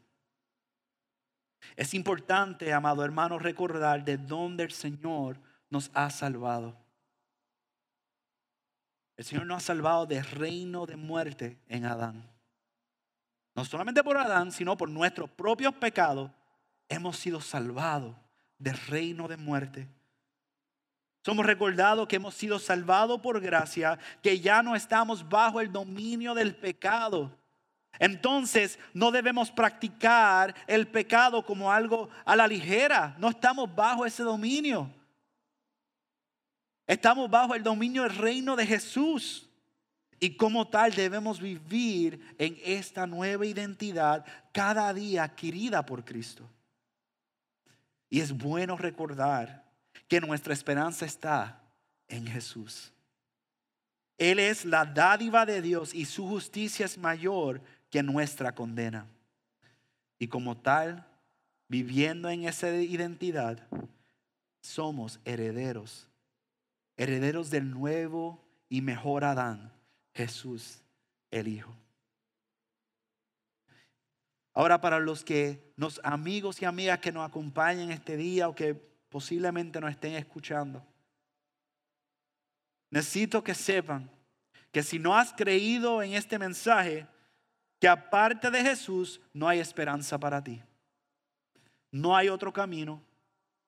[1.76, 5.40] Es importante, amado hermano, recordar de dónde el Señor
[5.70, 6.76] nos ha salvado.
[9.16, 12.28] El Señor nos ha salvado del reino de muerte en Adán.
[13.54, 16.32] No solamente por Adán, sino por nuestros propios pecados,
[16.90, 18.16] hemos sido salvados
[18.58, 19.88] del reino de muerte
[21.24, 26.34] somos recordados que hemos sido salvados por gracia, que ya no estamos bajo el dominio
[26.34, 27.32] del pecado.
[28.00, 33.16] Entonces no debemos practicar el pecado como algo a la ligera.
[33.20, 34.90] No estamos bajo ese dominio.
[36.88, 39.48] Estamos bajo el dominio del reino de Jesús.
[40.20, 46.50] Y como tal debemos vivir en esta nueva identidad cada día adquirida por Cristo.
[48.10, 49.71] Y es bueno recordar
[50.08, 51.62] que nuestra esperanza está
[52.08, 52.92] en Jesús.
[54.18, 59.08] Él es la dádiva de Dios y su justicia es mayor que nuestra condena.
[60.20, 61.08] Y como tal,
[61.68, 63.68] viviendo en esa identidad,
[64.62, 66.08] somos herederos,
[66.98, 69.74] herederos del nuevo y mejor Adán,
[70.14, 70.82] Jesús
[71.32, 71.76] el Hijo.
[74.54, 78.91] Ahora para los que, los amigos y amigas que nos acompañan este día o que
[79.12, 80.82] posiblemente no estén escuchando.
[82.90, 84.10] Necesito que sepan
[84.72, 87.06] que si no has creído en este mensaje,
[87.80, 90.64] que aparte de Jesús no hay esperanza para ti.
[91.92, 93.04] No hay otro camino,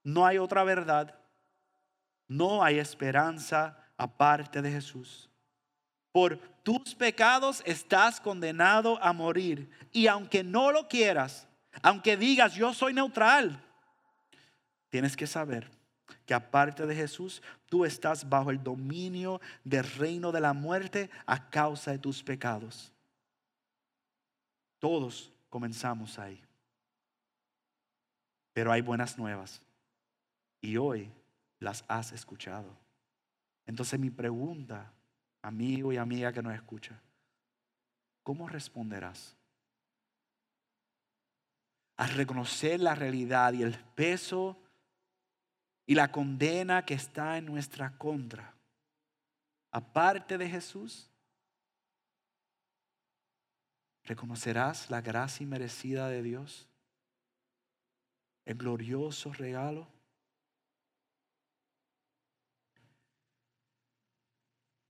[0.01, 1.13] no hay otra verdad,
[2.27, 5.29] no hay esperanza aparte de Jesús.
[6.13, 9.69] Por tus pecados estás condenado a morir.
[9.91, 11.47] Y aunque no lo quieras,
[11.81, 13.61] aunque digas yo soy neutral,
[14.93, 15.67] tienes que saber
[16.23, 21.49] que aparte de Jesús, tú estás bajo el dominio del reino de la muerte a
[21.49, 22.93] causa de tus pecados.
[24.77, 26.39] Todos comenzamos ahí.
[28.53, 29.63] Pero hay buenas nuevas.
[30.61, 31.11] Y hoy
[31.57, 32.69] las has escuchado.
[33.65, 34.93] Entonces mi pregunta,
[35.41, 37.01] amigo y amiga que nos escucha,
[38.21, 39.35] ¿cómo responderás?
[41.97, 44.59] A reconocer la realidad y el peso
[45.85, 48.55] y la condena que está en nuestra contra,
[49.71, 51.09] aparte de Jesús,
[54.03, 56.67] reconocerás la gracia inmerecida de Dios,
[58.45, 59.87] el glorioso regalo.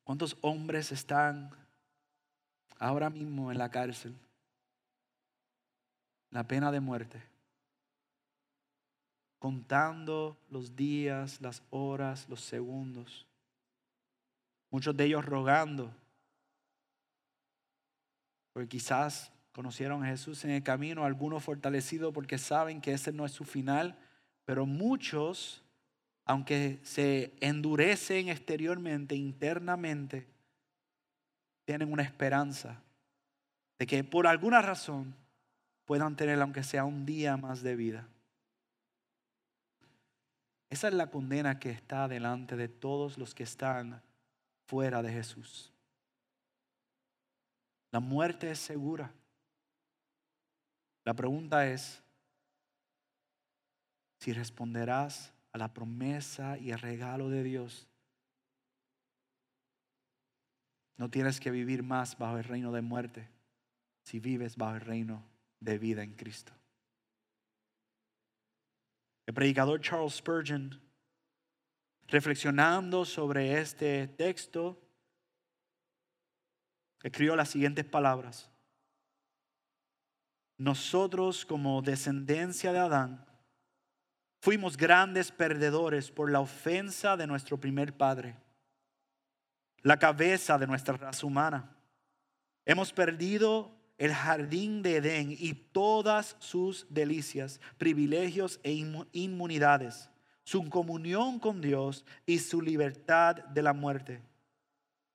[0.04, 1.50] ¿Cuántos hombres están
[2.78, 4.16] ahora mismo en la cárcel?
[6.30, 7.33] La pena de muerte
[9.44, 13.28] contando los días, las horas, los segundos.
[14.72, 15.94] Muchos de ellos rogando,
[18.54, 23.26] porque quizás conocieron a Jesús en el camino, algunos fortalecidos porque saben que ese no
[23.26, 24.00] es su final,
[24.46, 25.62] pero muchos,
[26.24, 30.26] aunque se endurecen exteriormente, internamente,
[31.66, 32.82] tienen una esperanza
[33.78, 35.14] de que por alguna razón
[35.84, 38.08] puedan tener, aunque sea un día más de vida.
[40.74, 44.02] Esa es la condena que está delante de todos los que están
[44.66, 45.72] fuera de Jesús.
[47.92, 49.14] La muerte es segura.
[51.06, 52.02] La pregunta es
[54.18, 57.88] si responderás a la promesa y el regalo de Dios.
[60.98, 63.30] No tienes que vivir más bajo el reino de muerte
[64.02, 65.24] si vives bajo el reino
[65.60, 66.52] de vida en Cristo.
[69.26, 70.82] El predicador Charles Spurgeon,
[72.08, 74.82] reflexionando sobre este texto,
[77.02, 78.50] escribió las siguientes palabras.
[80.58, 83.26] nosotros como descendencia de Adán,
[84.40, 88.38] fuimos grandes perdedores por la ofensa de nuestro primer padre,
[89.82, 91.76] la cabeza de nuestra raza humana.
[92.66, 98.72] Hemos perdido el jardín de Edén y todas sus delicias, privilegios e
[99.12, 100.10] inmunidades,
[100.44, 104.22] su comunión con Dios y su libertad de la muerte.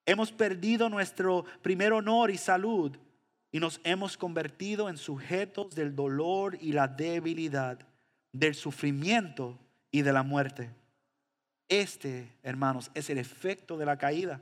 [0.05, 2.97] Hemos perdido nuestro primer honor y salud
[3.51, 7.79] y nos hemos convertido en sujetos del dolor y la debilidad,
[8.31, 9.57] del sufrimiento
[9.91, 10.69] y de la muerte.
[11.67, 14.41] Este, hermanos, es el efecto de la caída.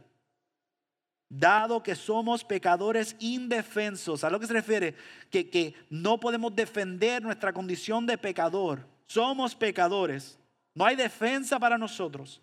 [1.29, 4.95] Dado que somos pecadores indefensos, ¿a lo que se refiere?
[5.29, 8.87] Que, que no podemos defender nuestra condición de pecador.
[9.05, 10.39] Somos pecadores.
[10.73, 12.41] No hay defensa para nosotros.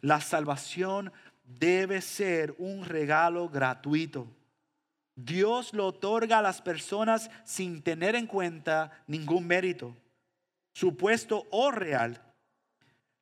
[0.00, 1.12] La salvación
[1.44, 4.28] debe ser un regalo gratuito.
[5.16, 9.96] Dios lo otorga a las personas sin tener en cuenta ningún mérito,
[10.72, 12.22] supuesto o real.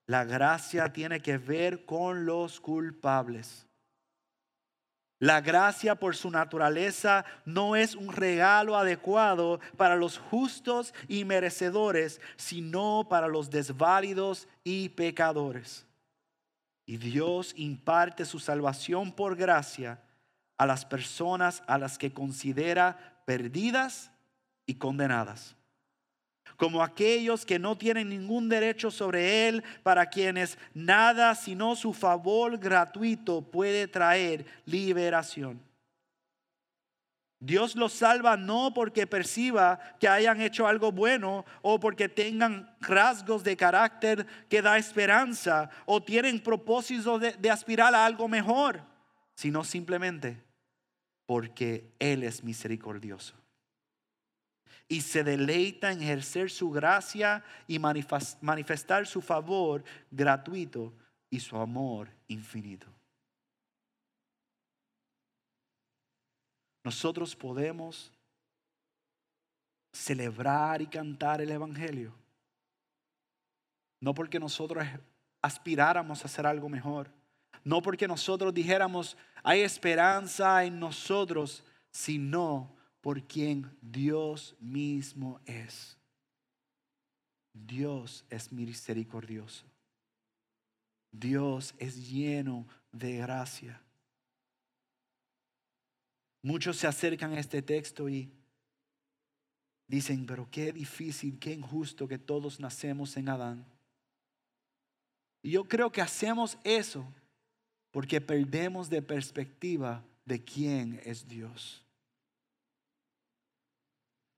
[0.06, 3.66] La gracia tiene que ver con los culpables.
[5.18, 12.20] La gracia por su naturaleza no es un regalo adecuado para los justos y merecedores,
[12.36, 15.86] sino para los desválidos y pecadores.
[16.84, 20.02] Y Dios imparte su salvación por gracia
[20.58, 24.10] a las personas a las que considera perdidas
[24.66, 25.55] y condenadas.
[26.56, 32.58] Como aquellos que no tienen ningún derecho sobre Él, para quienes nada sino su favor
[32.58, 35.60] gratuito puede traer liberación.
[37.38, 43.44] Dios los salva no porque perciba que hayan hecho algo bueno o porque tengan rasgos
[43.44, 48.80] de carácter que da esperanza o tienen propósito de, de aspirar a algo mejor,
[49.34, 50.42] sino simplemente
[51.26, 53.34] porque Él es misericordioso.
[54.88, 60.92] Y se deleita en ejercer su gracia y manifestar su favor gratuito
[61.28, 62.86] y su amor infinito.
[66.84, 68.12] Nosotros podemos
[69.92, 72.14] celebrar y cantar el Evangelio.
[74.00, 74.86] No porque nosotros
[75.42, 77.10] aspiráramos a hacer algo mejor,
[77.64, 82.75] no porque nosotros dijéramos, hay esperanza en nosotros, sino
[83.06, 85.96] por quien Dios mismo es.
[87.52, 89.64] Dios es misericordioso.
[91.12, 93.80] Dios es lleno de gracia.
[96.42, 98.28] Muchos se acercan a este texto y
[99.86, 103.64] dicen, pero qué difícil, qué injusto que todos nacemos en Adán.
[105.44, 107.06] Y yo creo que hacemos eso
[107.92, 111.85] porque perdemos de perspectiva de quién es Dios.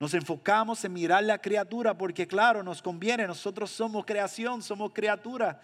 [0.01, 5.61] Nos enfocamos en mirar la criatura porque claro, nos conviene, nosotros somos creación, somos criatura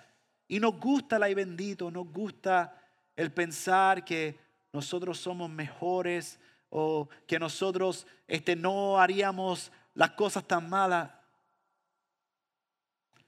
[0.49, 2.77] y nos gusta la y bendito, nos gusta
[3.15, 4.39] el pensar que
[4.73, 11.13] nosotros somos mejores o que nosotros este, no haríamos las cosas tan malas.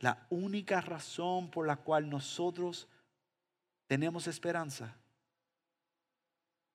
[0.00, 2.88] La única razón por la cual nosotros
[3.86, 4.96] tenemos esperanza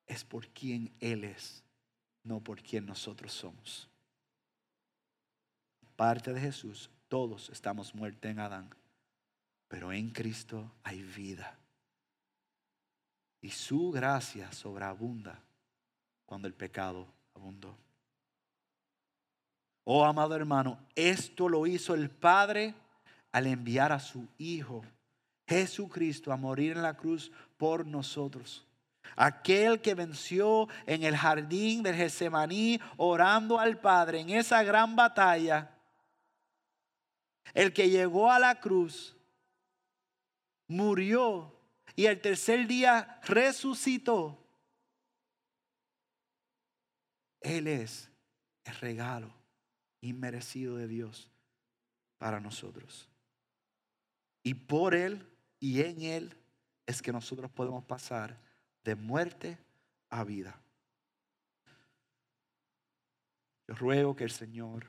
[0.07, 1.63] es por quien Él es,
[2.23, 3.90] no por quien nosotros somos.
[6.01, 8.67] Parte de Jesús, todos estamos muertos en Adán,
[9.67, 11.55] pero en Cristo hay vida.
[13.39, 15.39] Y su gracia sobreabunda
[16.25, 17.77] cuando el pecado abundó.
[19.83, 22.73] Oh amado hermano, esto lo hizo el Padre
[23.31, 24.81] al enviar a su Hijo
[25.47, 28.65] Jesucristo a morir en la cruz por nosotros.
[29.15, 35.70] Aquel que venció en el jardín del Getsemaní orando al Padre en esa gran batalla.
[37.53, 39.15] El que llegó a la cruz,
[40.67, 41.53] murió
[41.95, 44.37] y el tercer día resucitó.
[47.41, 48.09] Él es
[48.63, 49.33] el regalo
[49.99, 51.29] inmerecido de Dios
[52.17, 53.09] para nosotros.
[54.43, 55.27] Y por Él
[55.59, 56.37] y en Él
[56.85, 58.39] es que nosotros podemos pasar
[58.83, 59.57] de muerte
[60.09, 60.59] a vida.
[63.67, 64.85] Yo ruego que el Señor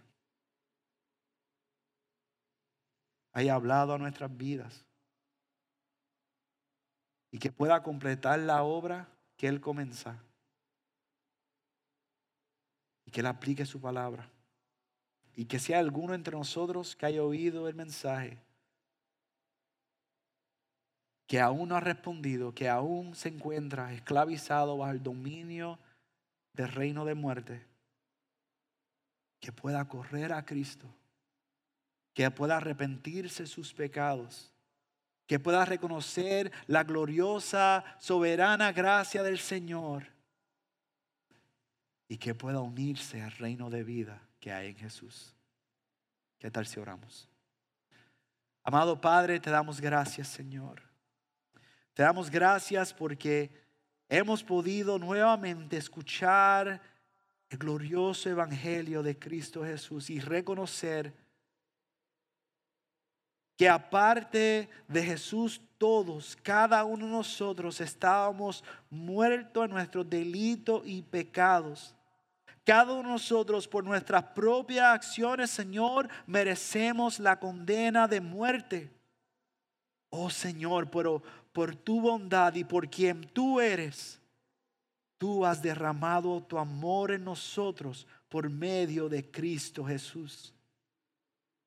[3.32, 4.84] haya hablado a nuestras vidas
[7.30, 10.22] y que pueda completar la obra que Él comienza
[13.06, 14.28] y que Él aplique su palabra
[15.34, 18.38] y que sea alguno entre nosotros que haya oído el mensaje
[21.32, 25.78] que aún no ha respondido, que aún se encuentra esclavizado bajo el dominio
[26.52, 27.64] del reino de muerte,
[29.40, 30.86] que pueda correr a Cristo,
[32.14, 34.52] que pueda arrepentirse sus pecados,
[35.26, 40.06] que pueda reconocer la gloriosa, soberana gracia del Señor
[42.08, 45.34] y que pueda unirse al reino de vida que hay en Jesús.
[46.38, 47.28] ¿Qué tal si oramos?
[48.64, 50.82] Amado Padre, te damos gracias, Señor.
[51.94, 53.50] Te damos gracias porque
[54.08, 56.80] hemos podido nuevamente escuchar
[57.48, 61.21] el glorioso evangelio de Cristo Jesús y reconocer
[63.62, 71.00] que aparte de Jesús todos, cada uno de nosotros estábamos muertos en nuestros delitos y
[71.02, 71.94] pecados.
[72.64, 78.90] Cada uno de nosotros por nuestras propias acciones, Señor, merecemos la condena de muerte.
[80.10, 84.20] Oh Señor, pero por tu bondad y por quien tú eres,
[85.18, 90.52] tú has derramado tu amor en nosotros por medio de Cristo Jesús.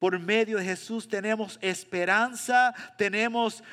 [0.05, 3.63] Por medio de Jesús tenemos esperanza, tenemos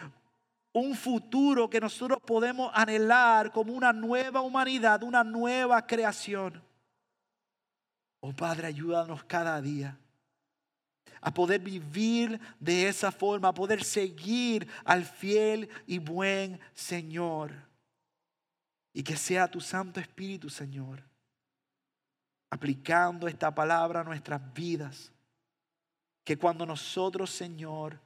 [0.72, 6.64] un futuro que nosotros podemos anhelar como una nueva humanidad, una nueva creación.
[8.20, 9.99] Oh Padre, ayúdanos cada día
[11.20, 17.53] a poder vivir de esa forma, a poder seguir al fiel y buen Señor.
[18.95, 21.03] Y que sea tu Santo Espíritu, Señor,
[22.49, 25.12] aplicando esta palabra a nuestras vidas.
[26.25, 27.99] Que cuando nosotros, Señor,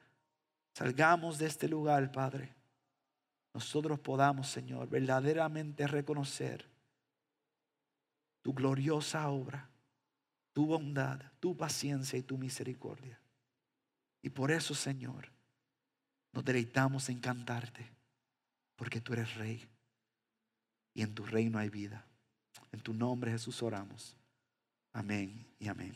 [0.72, 2.54] salgamos de este lugar, Padre,
[3.52, 6.66] nosotros podamos, Señor, verdaderamente reconocer
[8.42, 9.68] tu gloriosa obra
[10.56, 13.20] tu bondad, tu paciencia y tu misericordia.
[14.22, 15.30] Y por eso, Señor,
[16.32, 17.86] nos deleitamos en cantarte,
[18.74, 19.68] porque tú eres rey
[20.94, 22.06] y en tu reino hay vida.
[22.72, 24.16] En tu nombre, Jesús, oramos.
[24.94, 25.94] Amén y amén.